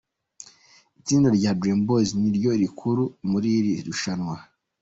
Itsinda 0.99 1.27
rya 1.37 1.51
Dream 1.59 1.79
Boys 1.87 2.09
niryo 2.19 2.51
rikuru 2.61 3.03
muri 3.29 3.47
iri 3.59 3.73
rushanwa. 3.87 4.35